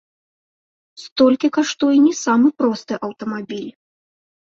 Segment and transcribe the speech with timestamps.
[1.03, 3.71] Столькі каштуе не самы просты аўтамабіль!